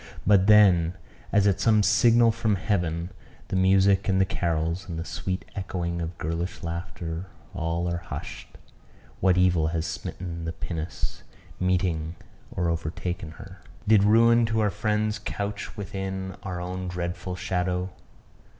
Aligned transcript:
But 0.25 0.47
then, 0.47 0.95
as 1.31 1.45
at 1.45 1.59
some 1.59 1.83
signal 1.83 2.31
from 2.31 2.55
heaven, 2.55 3.11
the 3.49 3.55
music 3.55 4.09
and 4.09 4.19
the 4.19 4.25
carols, 4.25 4.89
and 4.89 4.97
the 4.97 5.05
sweet 5.05 5.45
echoing 5.55 6.01
of 6.01 6.17
girlish 6.17 6.63
laughter 6.63 7.27
all 7.53 7.87
are 7.87 7.99
hushed. 7.99 8.57
What 9.19 9.37
evil 9.37 9.67
has 9.67 9.85
smitten 9.85 10.45
the 10.45 10.53
pinnace, 10.53 11.21
meeting 11.59 12.15
or 12.49 12.67
overtaken 12.67 13.33
her? 13.33 13.61
Did 13.87 14.03
ruin 14.03 14.47
to 14.47 14.61
our 14.61 14.71
friends 14.71 15.19
couch 15.19 15.77
within 15.77 16.35
our 16.41 16.59
own 16.59 16.87
dreadful 16.87 17.35
shadow? 17.35 17.91